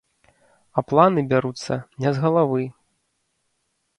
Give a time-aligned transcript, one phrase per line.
[0.81, 2.63] А планы бяруцца не з галавы.